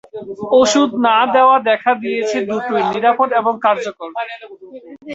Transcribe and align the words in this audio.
ওষুধ 0.59 0.89
না-দেওয়া 1.05 1.57
দেখা 1.69 1.91
গিয়েছে 2.01 2.37
দুটোই: 2.49 2.83
নিরাপদ 2.91 3.29
এবং 3.39 3.53
কার্যকর। 3.65 4.09